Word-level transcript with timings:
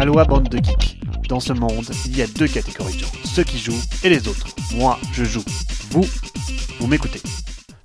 Aloha 0.00 0.24
bande 0.24 0.48
de 0.48 0.56
geeks. 0.56 0.98
Dans 1.28 1.40
ce 1.40 1.52
monde, 1.52 1.84
il 2.06 2.16
y 2.16 2.22
a 2.22 2.26
deux 2.26 2.48
catégories 2.48 2.94
de 2.94 3.00
gens, 3.00 3.12
ceux 3.22 3.44
qui 3.44 3.58
jouent 3.58 3.82
et 4.02 4.08
les 4.08 4.28
autres. 4.28 4.46
Moi, 4.74 4.98
je 5.12 5.24
joue. 5.24 5.44
Vous, 5.90 6.06
vous 6.78 6.86
m'écoutez. 6.86 7.20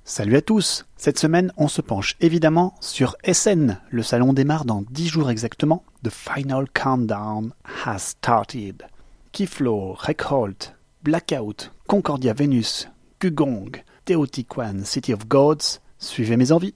Salut 0.02 0.34
à 0.36 0.40
tous 0.40 0.86
Cette 0.96 1.18
semaine, 1.18 1.52
on 1.58 1.68
se 1.68 1.82
penche 1.82 2.16
évidemment 2.22 2.74
sur 2.80 3.16
SN. 3.30 3.76
Le 3.90 4.02
salon 4.02 4.32
démarre 4.32 4.64
dans 4.64 4.82
10 4.90 5.08
jours 5.08 5.28
exactement. 5.28 5.84
The 6.04 6.10
final 6.10 6.64
countdown 6.72 7.52
has 7.84 7.98
started. 7.98 8.84
Keyflow, 9.32 9.94
Reckholt, 9.98 10.74
Blackout, 11.02 11.70
Concordia 11.86 12.32
Venus, 12.32 12.88
Gugong, 13.20 13.82
Teotihuacan, 14.06 14.84
City 14.84 15.12
of 15.12 15.28
Gods. 15.28 15.80
Suivez 15.98 16.38
mes 16.38 16.50
envies. 16.50 16.72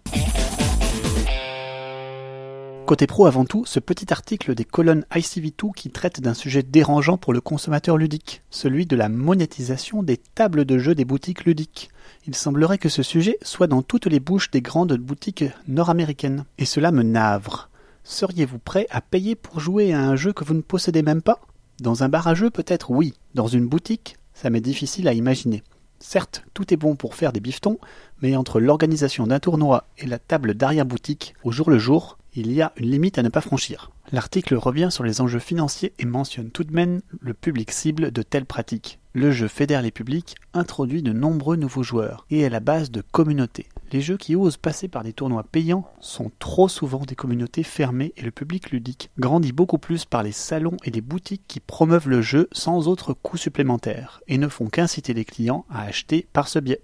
Côté 2.90 3.06
pro 3.06 3.26
avant 3.26 3.44
tout, 3.44 3.64
ce 3.66 3.78
petit 3.78 4.12
article 4.12 4.56
des 4.56 4.64
colonnes 4.64 5.06
ICV2 5.12 5.72
qui 5.76 5.90
traite 5.90 6.20
d'un 6.20 6.34
sujet 6.34 6.64
dérangeant 6.64 7.18
pour 7.18 7.32
le 7.32 7.40
consommateur 7.40 7.96
ludique, 7.96 8.42
celui 8.50 8.84
de 8.84 8.96
la 8.96 9.08
monétisation 9.08 10.02
des 10.02 10.16
tables 10.16 10.64
de 10.64 10.76
jeux 10.76 10.96
des 10.96 11.04
boutiques 11.04 11.44
ludiques. 11.44 11.90
Il 12.26 12.34
semblerait 12.34 12.78
que 12.78 12.88
ce 12.88 13.04
sujet 13.04 13.38
soit 13.42 13.68
dans 13.68 13.82
toutes 13.82 14.06
les 14.06 14.18
bouches 14.18 14.50
des 14.50 14.60
grandes 14.60 14.94
boutiques 14.94 15.44
nord-américaines. 15.68 16.46
Et 16.58 16.64
cela 16.64 16.90
me 16.90 17.04
navre. 17.04 17.70
Seriez-vous 18.02 18.58
prêt 18.58 18.88
à 18.90 19.00
payer 19.00 19.36
pour 19.36 19.60
jouer 19.60 19.92
à 19.92 20.02
un 20.02 20.16
jeu 20.16 20.32
que 20.32 20.42
vous 20.42 20.54
ne 20.54 20.60
possédez 20.60 21.02
même 21.02 21.22
pas? 21.22 21.38
Dans 21.80 22.02
un 22.02 22.08
bar 22.08 22.26
à 22.26 22.34
jeux 22.34 22.50
peut-être 22.50 22.90
oui, 22.90 23.14
dans 23.36 23.46
une 23.46 23.68
boutique, 23.68 24.16
ça 24.34 24.50
m'est 24.50 24.60
difficile 24.60 25.06
à 25.06 25.12
imaginer. 25.12 25.62
Certes, 26.00 26.42
tout 26.54 26.72
est 26.72 26.78
bon 26.78 26.96
pour 26.96 27.14
faire 27.14 27.32
des 27.32 27.40
bifetons, 27.40 27.78
mais 28.22 28.34
entre 28.34 28.58
l'organisation 28.58 29.26
d'un 29.26 29.38
tournoi 29.38 29.84
et 29.98 30.06
la 30.06 30.18
table 30.18 30.54
d'arrière-boutique, 30.54 31.34
au 31.44 31.52
jour 31.52 31.70
le 31.70 31.78
jour, 31.78 32.18
il 32.34 32.50
y 32.50 32.62
a 32.62 32.72
une 32.76 32.90
limite 32.90 33.18
à 33.18 33.22
ne 33.22 33.28
pas 33.28 33.42
franchir. 33.42 33.90
L'article 34.10 34.54
revient 34.54 34.88
sur 34.90 35.04
les 35.04 35.20
enjeux 35.20 35.38
financiers 35.38 35.92
et 35.98 36.06
mentionne 36.06 36.50
tout 36.50 36.64
de 36.64 36.72
même 36.72 37.00
le 37.20 37.34
public 37.34 37.70
cible 37.70 38.10
de 38.10 38.22
telles 38.22 38.46
pratiques. 38.46 38.98
Le 39.12 39.30
jeu 39.30 39.46
fédère 39.46 39.82
les 39.82 39.90
publics, 39.90 40.36
introduit 40.54 41.02
de 41.02 41.12
nombreux 41.12 41.56
nouveaux 41.56 41.82
joueurs 41.82 42.26
et 42.30 42.40
est 42.40 42.50
la 42.50 42.60
base 42.60 42.90
de 42.90 43.02
communautés. 43.02 43.66
Les 43.92 44.00
jeux 44.00 44.16
qui 44.16 44.36
osent 44.36 44.56
passer 44.56 44.86
par 44.86 45.02
des 45.02 45.12
tournois 45.12 45.42
payants 45.42 45.84
sont 45.98 46.30
trop 46.38 46.68
souvent 46.68 47.00
des 47.00 47.16
communautés 47.16 47.64
fermées 47.64 48.12
et 48.16 48.22
le 48.22 48.30
public 48.30 48.70
ludique 48.70 49.10
grandit 49.18 49.50
beaucoup 49.50 49.78
plus 49.78 50.04
par 50.04 50.22
les 50.22 50.30
salons 50.30 50.76
et 50.84 50.92
les 50.92 51.00
boutiques 51.00 51.42
qui 51.48 51.58
promeuvent 51.58 52.08
le 52.08 52.22
jeu 52.22 52.48
sans 52.52 52.86
autre 52.86 53.14
coût 53.14 53.36
supplémentaire 53.36 54.20
et 54.28 54.38
ne 54.38 54.46
font 54.46 54.68
qu'inciter 54.68 55.12
les 55.12 55.24
clients 55.24 55.64
à 55.68 55.82
acheter 55.82 56.28
par 56.32 56.46
ce 56.46 56.60
biais. 56.60 56.82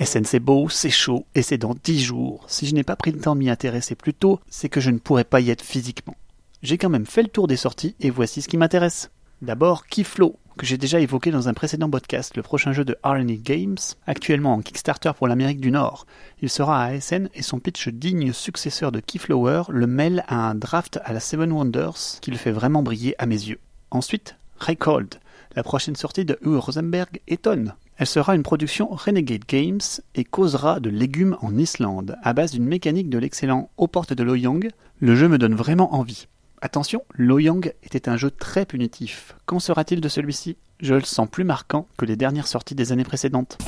SN 0.00 0.24
c'est 0.24 0.40
beau, 0.40 0.70
c'est 0.70 0.88
chaud, 0.88 1.26
et 1.34 1.42
c'est 1.42 1.58
dans 1.58 1.74
10 1.84 2.02
jours. 2.02 2.44
Si 2.48 2.66
je 2.66 2.74
n'ai 2.74 2.82
pas 2.82 2.96
pris 2.96 3.12
le 3.12 3.20
temps 3.20 3.34
de 3.34 3.40
m'y 3.40 3.50
intéresser 3.50 3.94
plus 3.94 4.14
tôt, 4.14 4.40
c'est 4.48 4.70
que 4.70 4.80
je 4.80 4.90
ne 4.90 4.98
pourrais 4.98 5.24
pas 5.24 5.40
y 5.40 5.50
être 5.50 5.62
physiquement. 5.62 6.16
J'ai 6.62 6.78
quand 6.78 6.88
même 6.88 7.06
fait 7.06 7.22
le 7.22 7.28
tour 7.28 7.46
des 7.46 7.56
sorties, 7.56 7.94
et 8.00 8.10
voici 8.10 8.40
ce 8.40 8.48
qui 8.48 8.56
m'intéresse. 8.56 9.10
D'abord, 9.42 9.86
Keyflow, 9.86 10.36
que 10.56 10.66
j'ai 10.66 10.78
déjà 10.78 11.00
évoqué 11.00 11.30
dans 11.30 11.48
un 11.48 11.54
précédent 11.54 11.90
podcast, 11.90 12.36
le 12.36 12.42
prochain 12.42 12.72
jeu 12.72 12.84
de 12.84 12.96
R&E 13.02 13.38
Games, 13.42 13.76
actuellement 14.06 14.54
en 14.54 14.60
Kickstarter 14.60 15.12
pour 15.16 15.26
l'Amérique 15.26 15.60
du 15.60 15.70
Nord. 15.70 16.06
Il 16.40 16.48
sera 16.48 16.82
à 16.82 16.86
ASN 16.88 17.28
et 17.34 17.42
son 17.42 17.58
pitch 17.58 17.88
digne 17.88 18.32
successeur 18.32 18.92
de 18.92 19.00
Keyflower 19.00 19.64
le 19.68 19.86
mêle 19.86 20.24
à 20.28 20.48
un 20.48 20.54
draft 20.54 21.00
à 21.04 21.12
la 21.12 21.20
Seven 21.20 21.52
Wonders 21.52 22.20
qui 22.20 22.30
le 22.30 22.36
fait 22.36 22.52
vraiment 22.52 22.82
briller 22.82 23.14
à 23.18 23.26
mes 23.26 23.34
yeux. 23.34 23.58
Ensuite, 23.90 24.36
Record, 24.58 25.18
la 25.56 25.62
prochaine 25.62 25.96
sortie 25.96 26.24
de 26.24 26.38
Uwe 26.42 26.58
Rosenberg 26.58 27.20
étonne. 27.26 27.74
Elle 27.96 28.06
sera 28.06 28.34
une 28.34 28.42
production 28.42 28.88
Renegade 28.90 29.44
Games 29.46 29.80
et 30.14 30.24
causera 30.24 30.80
de 30.80 30.90
légumes 30.90 31.36
en 31.42 31.56
Islande, 31.56 32.16
à 32.22 32.32
base 32.32 32.52
d'une 32.52 32.66
mécanique 32.66 33.08
de 33.08 33.18
l'excellent 33.18 33.70
Aux 33.76 33.86
portes 33.86 34.12
de 34.12 34.22
Loyang. 34.22 34.68
Le 35.00 35.14
jeu 35.14 35.28
me 35.28 35.38
donne 35.38 35.54
vraiment 35.54 35.94
envie. 35.94 36.26
Attention, 36.62 37.02
Loyang 37.14 37.72
était 37.82 38.08
un 38.08 38.16
jeu 38.16 38.30
très 38.30 38.64
punitif. 38.64 39.36
Qu'en 39.46 39.60
sera-t-il 39.60 40.00
de 40.00 40.08
celui-ci? 40.08 40.56
Je 40.80 40.94
le 40.94 41.02
sens 41.02 41.28
plus 41.30 41.44
marquant 41.44 41.86
que 41.96 42.04
les 42.04 42.16
dernières 42.16 42.46
sorties 42.46 42.74
des 42.74 42.92
années 42.92 43.04
précédentes. 43.04 43.58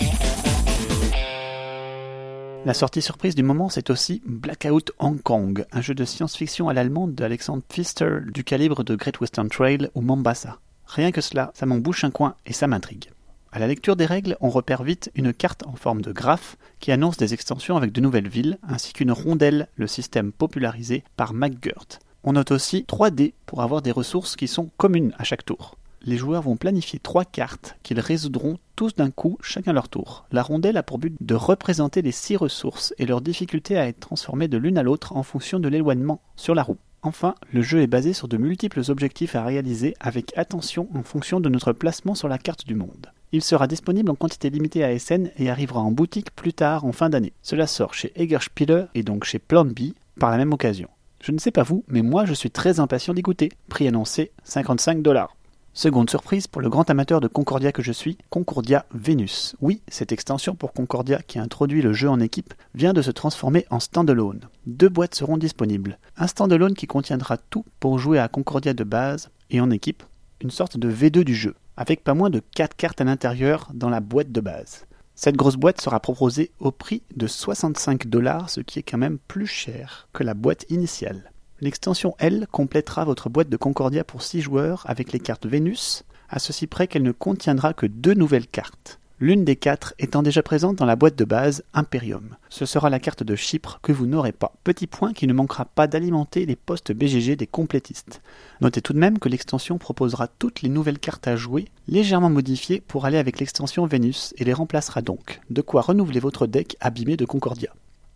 La 2.64 2.74
sortie 2.74 3.02
surprise 3.02 3.34
du 3.34 3.42
moment, 3.42 3.68
c'est 3.68 3.90
aussi 3.90 4.22
Blackout 4.26 4.90
Hong 4.98 5.22
Kong, 5.22 5.64
un 5.70 5.80
jeu 5.80 5.94
de 5.94 6.04
science-fiction 6.04 6.68
à 6.68 6.74
l'allemande 6.74 7.14
d'Alexandre 7.14 7.62
Pfister 7.68 8.18
du 8.26 8.42
calibre 8.42 8.82
de 8.82 8.96
Great 8.96 9.20
Western 9.20 9.48
Trail 9.48 9.88
ou 9.94 10.00
Mombasa. 10.00 10.58
Rien 10.86 11.12
que 11.12 11.20
cela, 11.20 11.52
ça 11.54 11.66
m'en 11.66 11.78
bouche 11.78 12.02
un 12.02 12.10
coin 12.10 12.34
et 12.44 12.52
ça 12.52 12.66
m'intrigue. 12.66 13.10
À 13.52 13.58
la 13.58 13.68
lecture 13.68 13.96
des 13.96 14.06
règles, 14.06 14.36
on 14.40 14.50
repère 14.50 14.82
vite 14.82 15.10
une 15.14 15.32
carte 15.32 15.64
en 15.66 15.76
forme 15.76 16.02
de 16.02 16.12
graphe 16.12 16.56
qui 16.80 16.92
annonce 16.92 17.16
des 17.16 17.34
extensions 17.34 17.76
avec 17.76 17.92
de 17.92 18.00
nouvelles 18.00 18.28
villes, 18.28 18.58
ainsi 18.66 18.92
qu'une 18.92 19.12
rondelle, 19.12 19.68
le 19.76 19.86
système 19.86 20.32
popularisé 20.32 21.04
par 21.16 21.34
McGirt. 21.34 22.00
On 22.28 22.32
note 22.32 22.50
aussi 22.50 22.84
3 22.84 23.12
dés 23.12 23.34
pour 23.46 23.62
avoir 23.62 23.82
des 23.82 23.92
ressources 23.92 24.34
qui 24.34 24.48
sont 24.48 24.68
communes 24.78 25.14
à 25.16 25.22
chaque 25.22 25.44
tour. 25.44 25.76
Les 26.02 26.16
joueurs 26.16 26.42
vont 26.42 26.56
planifier 26.56 26.98
trois 26.98 27.24
cartes 27.24 27.76
qu'ils 27.84 28.00
résoudront 28.00 28.58
tous 28.74 28.96
d'un 28.96 29.12
coup, 29.12 29.38
chacun 29.42 29.72
leur 29.72 29.88
tour. 29.88 30.26
La 30.32 30.42
rondelle 30.42 30.76
a 30.76 30.82
pour 30.82 30.98
but 30.98 31.14
de 31.20 31.34
représenter 31.36 32.02
les 32.02 32.10
six 32.10 32.36
ressources 32.36 32.92
et 32.98 33.06
leur 33.06 33.20
difficulté 33.20 33.78
à 33.78 33.86
être 33.86 34.00
transformées 34.00 34.48
de 34.48 34.58
l'une 34.58 34.76
à 34.76 34.82
l'autre 34.82 35.16
en 35.16 35.22
fonction 35.22 35.60
de 35.60 35.68
l'éloignement 35.68 36.20
sur 36.34 36.56
la 36.56 36.64
roue. 36.64 36.78
Enfin, 37.02 37.36
le 37.52 37.62
jeu 37.62 37.80
est 37.80 37.86
basé 37.86 38.12
sur 38.12 38.26
de 38.26 38.38
multiples 38.38 38.82
objectifs 38.88 39.36
à 39.36 39.44
réaliser 39.44 39.94
avec 40.00 40.36
attention 40.36 40.88
en 40.96 41.04
fonction 41.04 41.38
de 41.38 41.48
notre 41.48 41.72
placement 41.72 42.16
sur 42.16 42.26
la 42.26 42.38
carte 42.38 42.66
du 42.66 42.74
monde. 42.74 43.12
Il 43.30 43.44
sera 43.44 43.68
disponible 43.68 44.10
en 44.10 44.16
quantité 44.16 44.50
limitée 44.50 44.82
à 44.82 44.98
SN 44.98 45.30
et 45.38 45.48
arrivera 45.48 45.80
en 45.80 45.92
boutique 45.92 46.34
plus 46.34 46.54
tard 46.54 46.84
en 46.84 46.92
fin 46.92 47.08
d'année. 47.08 47.34
Cela 47.42 47.68
sort 47.68 47.94
chez 47.94 48.10
Egerspieler 48.20 48.86
et 48.96 49.04
donc 49.04 49.22
chez 49.22 49.38
Plan 49.38 49.64
B 49.64 49.92
par 50.18 50.32
la 50.32 50.38
même 50.38 50.52
occasion. 50.52 50.88
Je 51.26 51.32
ne 51.32 51.38
sais 51.38 51.50
pas 51.50 51.64
vous, 51.64 51.84
mais 51.88 52.02
moi 52.02 52.24
je 52.24 52.34
suis 52.34 52.52
très 52.52 52.78
impatient 52.78 53.12
d'y 53.12 53.20
goûter. 53.20 53.50
Prix 53.68 53.88
annoncé 53.88 54.30
55 54.44 55.02
dollars. 55.02 55.34
Seconde 55.72 56.08
surprise 56.08 56.46
pour 56.46 56.62
le 56.62 56.68
grand 56.68 56.88
amateur 56.88 57.20
de 57.20 57.26
Concordia 57.26 57.72
que 57.72 57.82
je 57.82 57.90
suis, 57.90 58.16
Concordia 58.30 58.86
Venus. 58.92 59.56
Oui, 59.60 59.82
cette 59.88 60.12
extension 60.12 60.54
pour 60.54 60.72
Concordia 60.72 61.20
qui 61.26 61.40
introduit 61.40 61.82
le 61.82 61.92
jeu 61.92 62.08
en 62.08 62.20
équipe 62.20 62.54
vient 62.76 62.92
de 62.92 63.02
se 63.02 63.10
transformer 63.10 63.66
en 63.70 63.80
standalone. 63.80 64.42
Deux 64.66 64.88
boîtes 64.88 65.16
seront 65.16 65.36
disponibles. 65.36 65.98
Un 66.16 66.28
standalone 66.28 66.74
qui 66.74 66.86
contiendra 66.86 67.38
tout 67.38 67.64
pour 67.80 67.98
jouer 67.98 68.20
à 68.20 68.28
Concordia 68.28 68.72
de 68.72 68.84
base 68.84 69.30
et 69.50 69.60
en 69.60 69.72
équipe, 69.72 70.04
une 70.40 70.52
sorte 70.52 70.76
de 70.76 70.88
V2 70.88 71.24
du 71.24 71.34
jeu 71.34 71.56
avec 71.76 72.04
pas 72.04 72.14
moins 72.14 72.30
de 72.30 72.40
4 72.54 72.76
cartes 72.76 73.00
à 73.00 73.04
l'intérieur 73.04 73.68
dans 73.74 73.90
la 73.90 73.98
boîte 73.98 74.30
de 74.30 74.40
base. 74.40 74.86
Cette 75.18 75.36
grosse 75.36 75.56
boîte 75.56 75.80
sera 75.80 75.98
proposée 75.98 76.50
au 76.60 76.70
prix 76.70 77.02
de 77.16 77.26
65 77.26 78.06
dollars, 78.06 78.50
ce 78.50 78.60
qui 78.60 78.78
est 78.78 78.82
quand 78.82 78.98
même 78.98 79.18
plus 79.18 79.46
cher 79.46 80.08
que 80.12 80.22
la 80.22 80.34
boîte 80.34 80.66
initiale. 80.68 81.32
L'extension 81.60 82.14
L 82.18 82.46
complétera 82.52 83.06
votre 83.06 83.30
boîte 83.30 83.48
de 83.48 83.56
Concordia 83.56 84.04
pour 84.04 84.22
6 84.22 84.42
joueurs 84.42 84.84
avec 84.86 85.12
les 85.12 85.18
cartes 85.18 85.46
Vénus, 85.46 86.04
à 86.28 86.38
ceci 86.38 86.66
près 86.66 86.86
qu'elle 86.86 87.02
ne 87.02 87.12
contiendra 87.12 87.72
que 87.72 87.86
deux 87.86 88.12
nouvelles 88.12 88.46
cartes 88.46 89.00
l'une 89.18 89.44
des 89.44 89.56
quatre 89.56 89.94
étant 89.98 90.22
déjà 90.22 90.42
présente 90.42 90.76
dans 90.76 90.84
la 90.84 90.96
boîte 90.96 91.16
de 91.16 91.24
base 91.24 91.64
Imperium. 91.72 92.36
Ce 92.50 92.66
sera 92.66 92.90
la 92.90 93.00
carte 93.00 93.22
de 93.22 93.34
Chypre 93.34 93.78
que 93.82 93.92
vous 93.92 94.06
n'aurez 94.06 94.32
pas. 94.32 94.52
Petit 94.62 94.86
point 94.86 95.14
qui 95.14 95.26
ne 95.26 95.32
manquera 95.32 95.64
pas 95.64 95.86
d'alimenter 95.86 96.44
les 96.44 96.56
postes 96.56 96.92
BGG 96.92 97.36
des 97.36 97.46
complétistes. 97.46 98.20
Notez 98.60 98.82
tout 98.82 98.92
de 98.92 98.98
même 98.98 99.18
que 99.18 99.28
l'extension 99.28 99.78
proposera 99.78 100.28
toutes 100.28 100.60
les 100.60 100.68
nouvelles 100.68 100.98
cartes 100.98 101.26
à 101.28 101.36
jouer, 101.36 101.66
légèrement 101.88 102.30
modifiées 102.30 102.82
pour 102.86 103.06
aller 103.06 103.18
avec 103.18 103.40
l'extension 103.40 103.86
Vénus 103.86 104.34
et 104.36 104.44
les 104.44 104.52
remplacera 104.52 105.00
donc. 105.00 105.40
De 105.48 105.62
quoi 105.62 105.80
renouveler 105.80 106.20
votre 106.20 106.46
deck 106.46 106.76
abîmé 106.80 107.16
de 107.16 107.24
Concordia. 107.24 107.72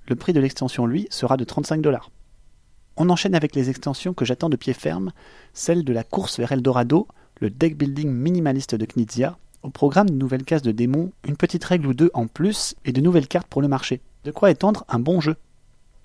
Le 0.06 0.16
prix 0.16 0.32
de 0.32 0.40
l'extension, 0.40 0.86
lui, 0.86 1.06
sera 1.10 1.36
de 1.36 1.44
35 1.44 1.80
dollars. 1.80 2.10
On 2.96 3.08
enchaîne 3.08 3.34
avec 3.34 3.54
les 3.54 3.70
extensions 3.70 4.12
que 4.12 4.26
j'attends 4.26 4.50
de 4.50 4.56
pied 4.56 4.74
ferme, 4.74 5.12
celle 5.54 5.84
de 5.84 5.92
la 5.92 6.04
course 6.04 6.38
vers 6.38 6.52
Eldorado, 6.52 7.08
le 7.40 7.48
deck 7.48 7.78
building 7.78 8.10
minimaliste 8.10 8.74
de 8.74 8.84
Knizia, 8.84 9.38
au 9.62 9.70
programme 9.70 10.10
de 10.10 10.14
nouvelles 10.14 10.44
cases 10.44 10.62
de 10.62 10.72
démons, 10.72 11.12
une 11.26 11.36
petite 11.36 11.64
règle 11.64 11.86
ou 11.86 11.94
deux 11.94 12.10
en 12.14 12.26
plus 12.26 12.74
et 12.84 12.92
de 12.92 13.00
nouvelles 13.00 13.28
cartes 13.28 13.48
pour 13.48 13.62
le 13.62 13.68
marché. 13.68 14.00
De 14.24 14.30
quoi 14.30 14.50
étendre 14.50 14.84
un 14.88 14.98
bon 14.98 15.20
jeu. 15.20 15.36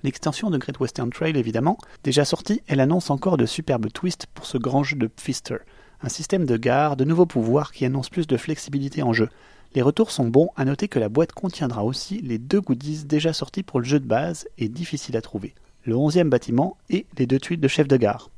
L'extension 0.03 0.49
de 0.49 0.57
Great 0.57 0.79
Western 0.79 1.09
Trail, 1.09 1.37
évidemment, 1.37 1.77
déjà 2.03 2.25
sortie, 2.25 2.61
elle 2.67 2.79
annonce 2.79 3.09
encore 3.09 3.37
de 3.37 3.45
superbes 3.45 3.91
twists 3.91 4.27
pour 4.33 4.45
ce 4.45 4.57
grand 4.57 4.83
jeu 4.83 4.95
de 4.95 5.07
Pfister. 5.07 5.57
Un 6.01 6.09
système 6.09 6.45
de 6.45 6.57
gare, 6.57 6.95
de 6.95 7.05
nouveaux 7.05 7.25
pouvoirs 7.25 7.71
qui 7.71 7.85
annonce 7.85 8.09
plus 8.09 8.27
de 8.27 8.37
flexibilité 8.37 9.01
en 9.01 9.13
jeu. 9.13 9.29
Les 9.73 9.81
retours 9.81 10.11
sont 10.11 10.27
bons, 10.27 10.49
à 10.55 10.63
noter 10.63 10.87
que 10.87 10.99
la 10.99 11.09
boîte 11.09 11.31
contiendra 11.31 11.83
aussi 11.83 12.21
les 12.21 12.37
deux 12.37 12.61
goodies 12.61 13.05
déjà 13.05 13.33
sortis 13.33 13.63
pour 13.63 13.79
le 13.79 13.85
jeu 13.85 13.99
de 13.99 14.07
base 14.07 14.47
et 14.57 14.69
difficiles 14.69 15.17
à 15.17 15.21
trouver. 15.21 15.55
Le 15.83 15.95
11e 15.95 16.29
bâtiment 16.29 16.77
et 16.89 17.05
les 17.17 17.25
deux 17.25 17.39
tuiles 17.39 17.59
de 17.59 17.67
chef 17.67 17.87
de 17.87 17.97
gare. 17.97 18.29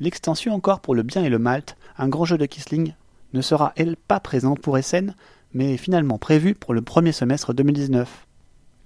L'extension 0.00 0.54
encore 0.54 0.80
pour 0.80 0.94
le 0.94 1.02
bien 1.02 1.22
et 1.22 1.28
le 1.28 1.38
malt, 1.38 1.76
un 1.98 2.08
grand 2.08 2.24
jeu 2.24 2.38
de 2.38 2.46
Kisling 2.46 2.94
ne 3.32 3.40
sera 3.40 3.72
elle 3.76 3.96
pas 3.96 4.20
présente 4.20 4.60
pour 4.60 4.78
SN, 4.78 5.14
mais 5.52 5.76
finalement 5.76 6.18
prévue 6.18 6.54
pour 6.54 6.74
le 6.74 6.82
premier 6.82 7.12
semestre 7.12 7.54
2019. 7.54 8.26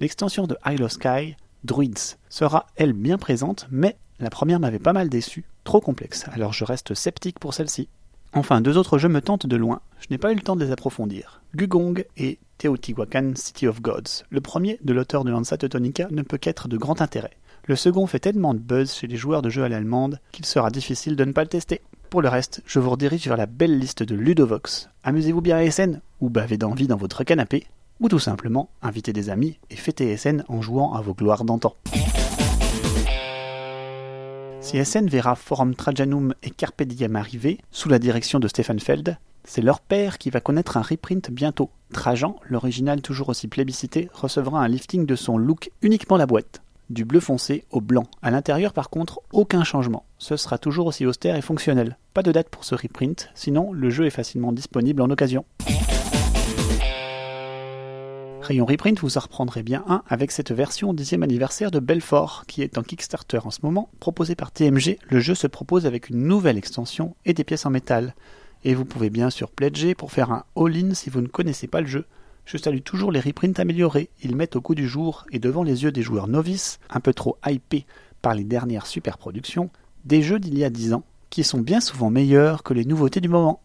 L'extension 0.00 0.46
de 0.46 0.56
Hilo 0.66 0.88
Sky, 0.88 1.36
Druids, 1.64 2.16
sera 2.28 2.66
elle 2.76 2.92
bien 2.92 3.18
présente, 3.18 3.66
mais 3.70 3.96
la 4.20 4.30
première 4.30 4.60
m'avait 4.60 4.78
pas 4.78 4.92
mal 4.92 5.08
déçu, 5.08 5.44
trop 5.64 5.80
complexe, 5.80 6.26
alors 6.32 6.52
je 6.52 6.64
reste 6.64 6.94
sceptique 6.94 7.38
pour 7.38 7.54
celle-ci. 7.54 7.88
Enfin, 8.32 8.60
deux 8.60 8.76
autres 8.76 8.98
jeux 8.98 9.08
me 9.08 9.20
tentent 9.20 9.46
de 9.46 9.56
loin, 9.56 9.80
je 10.00 10.06
n'ai 10.10 10.18
pas 10.18 10.32
eu 10.32 10.34
le 10.34 10.40
temps 10.40 10.56
de 10.56 10.64
les 10.64 10.72
approfondir. 10.72 11.40
Gugong 11.54 12.04
et 12.16 12.38
Teotihuacan 12.58 13.32
City 13.36 13.68
of 13.68 13.80
Gods. 13.80 14.24
Le 14.30 14.40
premier, 14.40 14.78
de 14.82 14.92
l'auteur 14.92 15.24
de 15.24 15.32
Hansa 15.32 15.56
Teutonica, 15.56 16.08
ne 16.10 16.22
peut 16.22 16.38
qu'être 16.38 16.66
de 16.66 16.76
grand 16.76 17.00
intérêt. 17.00 17.36
Le 17.66 17.76
second 17.76 18.06
fait 18.06 18.18
tellement 18.18 18.52
de 18.52 18.58
buzz 18.58 18.92
chez 18.92 19.06
les 19.06 19.16
joueurs 19.16 19.40
de 19.40 19.50
jeux 19.50 19.64
à 19.64 19.68
l'allemande 19.68 20.20
qu'il 20.32 20.44
sera 20.44 20.70
difficile 20.70 21.16
de 21.16 21.24
ne 21.24 21.32
pas 21.32 21.42
le 21.42 21.48
tester. 21.48 21.80
Pour 22.14 22.22
le 22.22 22.28
reste, 22.28 22.62
je 22.64 22.78
vous 22.78 22.90
redirige 22.90 23.26
vers 23.26 23.36
la 23.36 23.46
belle 23.46 23.76
liste 23.76 24.04
de 24.04 24.14
Ludovox. 24.14 24.88
Amusez-vous 25.02 25.40
bien 25.40 25.56
à 25.56 25.68
SN, 25.68 26.00
ou 26.20 26.30
bavez 26.30 26.56
d'envie 26.56 26.86
dans 26.86 26.96
votre 26.96 27.24
canapé, 27.24 27.66
ou 27.98 28.08
tout 28.08 28.20
simplement 28.20 28.70
invitez 28.82 29.12
des 29.12 29.30
amis 29.30 29.58
et 29.68 29.74
fêtez 29.74 30.16
SN 30.16 30.44
en 30.46 30.62
jouant 30.62 30.92
à 30.94 31.00
vos 31.00 31.12
gloires 31.12 31.42
d'antan. 31.42 31.74
Si 34.60 34.84
SN 34.84 35.08
verra 35.08 35.34
Forum 35.34 35.74
Trajanum 35.74 36.34
et 36.44 36.50
Carpe 36.50 36.84
Diem 36.84 37.16
arriver, 37.16 37.58
sous 37.72 37.88
la 37.88 37.98
direction 37.98 38.38
de 38.38 38.46
Stefan 38.46 38.78
Feld, 38.78 39.18
c'est 39.42 39.62
leur 39.62 39.80
père 39.80 40.18
qui 40.18 40.30
va 40.30 40.40
connaître 40.40 40.76
un 40.76 40.82
reprint 40.82 41.32
bientôt. 41.32 41.70
Trajan, 41.92 42.36
l'original 42.48 43.02
toujours 43.02 43.30
aussi 43.30 43.48
plébiscité, 43.48 44.08
recevra 44.12 44.62
un 44.62 44.68
lifting 44.68 45.04
de 45.04 45.16
son 45.16 45.36
look 45.36 45.72
uniquement 45.82 46.16
la 46.16 46.26
boîte. 46.26 46.63
Du 46.90 47.04
bleu 47.04 47.20
foncé 47.20 47.64
au 47.70 47.80
blanc. 47.80 48.04
À 48.20 48.30
l'intérieur, 48.30 48.72
par 48.72 48.90
contre, 48.90 49.20
aucun 49.32 49.64
changement. 49.64 50.04
Ce 50.18 50.36
sera 50.36 50.58
toujours 50.58 50.86
aussi 50.86 51.06
austère 51.06 51.36
et 51.36 51.42
fonctionnel. 51.42 51.96
Pas 52.12 52.22
de 52.22 52.30
date 52.30 52.50
pour 52.50 52.64
ce 52.64 52.74
reprint, 52.74 53.30
sinon 53.34 53.72
le 53.72 53.88
jeu 53.88 54.06
est 54.06 54.10
facilement 54.10 54.52
disponible 54.52 55.00
en 55.00 55.10
occasion. 55.10 55.46
Rayon 58.42 58.66
Reprint, 58.66 59.00
vous 59.00 59.16
en 59.16 59.20
reprendrez 59.20 59.62
bien 59.62 59.84
un 59.88 60.02
avec 60.06 60.30
cette 60.30 60.52
version 60.52 60.92
10e 60.92 61.22
anniversaire 61.22 61.70
de 61.70 61.78
Belfort, 61.78 62.44
qui 62.46 62.60
est 62.60 62.76
en 62.76 62.82
Kickstarter 62.82 63.38
en 63.42 63.50
ce 63.50 63.60
moment. 63.62 63.88
Proposé 64.00 64.34
par 64.34 64.52
TMG, 64.52 64.98
le 65.08 65.20
jeu 65.20 65.34
se 65.34 65.46
propose 65.46 65.86
avec 65.86 66.10
une 66.10 66.26
nouvelle 66.26 66.58
extension 66.58 67.16
et 67.24 67.32
des 67.32 67.44
pièces 67.44 67.64
en 67.64 67.70
métal. 67.70 68.14
Et 68.62 68.74
vous 68.74 68.84
pouvez 68.84 69.08
bien 69.08 69.30
sûr 69.30 69.50
pledger 69.50 69.94
pour 69.94 70.12
faire 70.12 70.30
un 70.30 70.44
all-in 70.56 70.92
si 70.92 71.08
vous 71.08 71.22
ne 71.22 71.26
connaissez 71.28 71.66
pas 71.66 71.80
le 71.80 71.86
jeu. 71.86 72.04
Je 72.44 72.58
salue 72.58 72.80
toujours 72.80 73.10
les 73.10 73.20
reprints 73.20 73.58
améliorés, 73.58 74.10
ils 74.22 74.36
mettent 74.36 74.56
au 74.56 74.60
goût 74.60 74.74
du 74.74 74.86
jour 74.86 75.24
et 75.32 75.38
devant 75.38 75.62
les 75.62 75.82
yeux 75.82 75.92
des 75.92 76.02
joueurs 76.02 76.28
novices, 76.28 76.78
un 76.90 77.00
peu 77.00 77.14
trop 77.14 77.38
hypés 77.46 77.86
par 78.20 78.34
les 78.34 78.44
dernières 78.44 78.86
super 78.86 79.16
productions, 79.16 79.70
des 80.04 80.22
jeux 80.22 80.38
d'il 80.38 80.58
y 80.58 80.64
a 80.64 80.70
10 80.70 80.92
ans, 80.92 81.04
qui 81.30 81.42
sont 81.42 81.60
bien 81.60 81.80
souvent 81.80 82.10
meilleurs 82.10 82.62
que 82.62 82.74
les 82.74 82.84
nouveautés 82.84 83.20
du 83.20 83.28
moment 83.28 83.60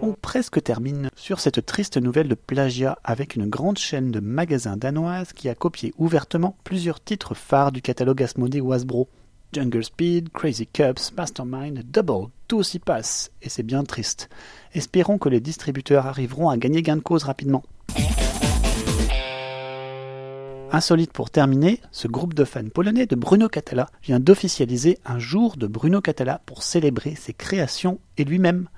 on 0.00 0.12
presque 0.12 0.62
termine 0.62 1.10
sur 1.16 1.40
cette 1.40 1.66
triste 1.66 1.96
nouvelle 1.96 2.28
de 2.28 2.34
plagiat 2.34 2.98
avec 3.02 3.34
une 3.34 3.46
grande 3.46 3.78
chaîne 3.78 4.10
de 4.12 4.20
magasins 4.20 4.76
danoises 4.76 5.32
qui 5.32 5.48
a 5.48 5.54
copié 5.54 5.92
ouvertement 5.98 6.56
plusieurs 6.62 7.02
titres 7.02 7.34
phares 7.34 7.72
du 7.72 7.82
catalogue 7.82 8.22
Asmodee 8.22 8.60
ou. 8.60 8.72
Jungle 9.52 9.82
Speed, 9.82 10.28
Crazy 10.30 10.66
Cups, 10.66 11.12
Mastermind, 11.16 11.82
Double, 11.90 12.28
tout 12.48 12.62
s'y 12.62 12.78
passe, 12.78 13.30
et 13.40 13.48
c'est 13.48 13.62
bien 13.62 13.82
triste. 13.82 14.28
Espérons 14.74 15.16
que 15.16 15.30
les 15.30 15.40
distributeurs 15.40 16.06
arriveront 16.06 16.50
à 16.50 16.58
gagner 16.58 16.82
gain 16.82 16.96
de 16.96 17.00
cause 17.00 17.24
rapidement. 17.24 17.62
Insolite 20.70 21.12
pour 21.12 21.30
terminer, 21.30 21.80
ce 21.92 22.08
groupe 22.08 22.34
de 22.34 22.44
fans 22.44 22.68
polonais 22.68 23.06
de 23.06 23.16
Bruno 23.16 23.48
Catala 23.48 23.88
vient 24.02 24.20
d'officialiser 24.20 24.98
un 25.06 25.18
jour 25.18 25.56
de 25.56 25.66
Bruno 25.66 26.02
Catala 26.02 26.42
pour 26.44 26.62
célébrer 26.62 27.14
ses 27.14 27.32
créations 27.32 28.00
et 28.18 28.24
lui-même. 28.24 28.68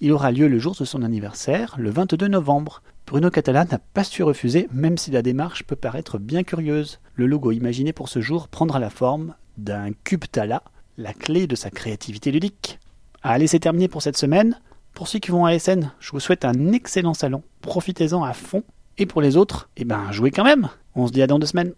Il 0.00 0.10
aura 0.10 0.32
lieu 0.32 0.48
le 0.48 0.58
jour 0.58 0.74
de 0.78 0.84
son 0.84 1.02
anniversaire, 1.02 1.76
le 1.78 1.90
22 1.90 2.26
novembre. 2.26 2.82
Bruno 3.06 3.30
Catala 3.30 3.64
n'a 3.64 3.78
pas 3.78 4.02
su 4.02 4.24
refuser, 4.24 4.68
même 4.72 4.98
si 4.98 5.12
la 5.12 5.22
démarche 5.22 5.62
peut 5.62 5.76
paraître 5.76 6.18
bien 6.18 6.42
curieuse. 6.42 6.98
Le 7.14 7.26
logo 7.26 7.52
imaginé 7.52 7.92
pour 7.92 8.08
ce 8.08 8.20
jour 8.20 8.48
prendra 8.48 8.80
la 8.80 8.90
forme 8.90 9.36
d'un 9.56 9.90
cube 10.04 10.24
Tala, 10.30 10.62
la 10.98 11.12
clé 11.12 11.46
de 11.46 11.54
sa 11.54 11.70
créativité 11.70 12.30
ludique. 12.30 12.78
Allez, 13.22 13.46
c'est 13.46 13.60
terminé 13.60 13.88
pour 13.88 14.02
cette 14.02 14.16
semaine. 14.16 14.60
Pour 14.94 15.08
ceux 15.08 15.18
qui 15.18 15.30
vont 15.30 15.44
à 15.44 15.58
SN, 15.58 15.90
je 16.00 16.10
vous 16.12 16.20
souhaite 16.20 16.44
un 16.44 16.72
excellent 16.72 17.14
salon. 17.14 17.42
Profitez-en 17.60 18.24
à 18.24 18.32
fond. 18.32 18.62
Et 18.98 19.06
pour 19.06 19.20
les 19.20 19.36
autres, 19.36 19.68
eh 19.76 19.84
ben, 19.84 20.10
jouez 20.10 20.30
quand 20.30 20.44
même. 20.44 20.68
On 20.94 21.06
se 21.06 21.12
dit 21.12 21.22
à 21.22 21.26
dans 21.26 21.38
deux 21.38 21.46
semaines. 21.46 21.74